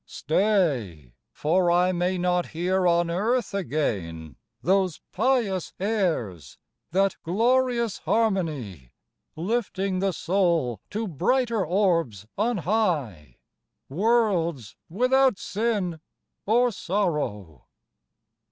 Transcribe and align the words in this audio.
Stay, 0.07 1.13
for 1.31 1.69
I 1.69 1.91
may 1.91 2.17
not 2.17 2.47
hear 2.47 2.87
on 2.87 3.11
earth 3.11 3.53
again 3.53 4.35
Those 4.63 4.99
pious 5.11 5.73
airs 5.79 6.57
that 6.89 7.17
glorious 7.21 7.99
harmony; 7.99 8.93
Lifting 9.35 9.99
the 9.99 10.11
soul 10.11 10.81
to 10.89 11.07
brighter 11.07 11.63
orbs 11.63 12.25
on 12.35 12.57
high, 12.65 13.37
Worlds 13.89 14.75
without 14.89 15.37
sin 15.37 16.01
or 16.47 16.71
sorrow! 16.71 17.67